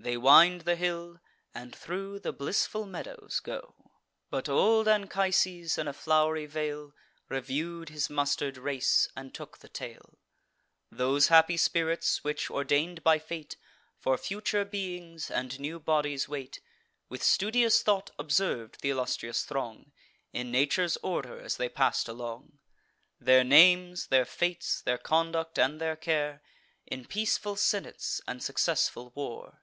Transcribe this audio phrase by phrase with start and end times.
[0.00, 1.18] They wind the hill,
[1.52, 3.74] and thro' the blissful meadows go.
[4.30, 6.94] But old Anchises, in a flow'ry vale,
[7.28, 10.18] Review'd his muster'd race, and took the tale:
[10.88, 13.56] Those happy spirits, which, ordain'd by fate,
[13.98, 16.60] For future beings and new bodies wait.
[17.08, 19.90] With studious thought observ'd th' illustrious throng,
[20.32, 22.60] In nature's order as they pass'd along:
[23.18, 26.40] Their names, their fates, their conduct, and their care,
[26.86, 29.62] In peaceful senates and successful war.